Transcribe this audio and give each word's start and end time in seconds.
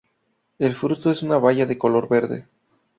El 0.57 0.73
fruto 0.73 1.11
es 1.11 1.21
una 1.21 1.37
baya 1.37 1.67
de 1.67 1.77
color 1.77 2.09
verde. 2.09 2.47